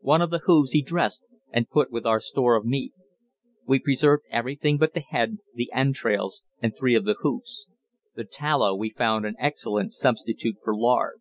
One 0.00 0.22
of 0.22 0.30
the 0.30 0.40
hoofs 0.40 0.72
he 0.72 0.82
dressed 0.82 1.24
and 1.52 1.70
put 1.70 1.92
with 1.92 2.04
our 2.04 2.18
store 2.18 2.56
of 2.56 2.64
meat. 2.64 2.92
We 3.64 3.78
preserved 3.78 4.24
everything 4.28 4.76
but 4.76 4.92
the 4.92 4.98
head, 4.98 5.36
the 5.54 5.70
entrails 5.72 6.42
and 6.60 6.76
three 6.76 6.96
of 6.96 7.04
the 7.04 7.18
hoofs. 7.20 7.68
The 8.16 8.24
tallow 8.24 8.74
we 8.74 8.90
found 8.90 9.24
an 9.24 9.36
excellent 9.38 9.92
substitute 9.92 10.56
for 10.64 10.76
lard. 10.76 11.20